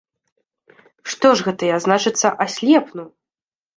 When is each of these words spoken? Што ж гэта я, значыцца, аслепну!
Што 1.13 1.33
ж 1.35 1.47
гэта 1.49 1.63
я, 1.73 1.77
значыцца, 1.85 2.27
аслепну! 2.47 3.03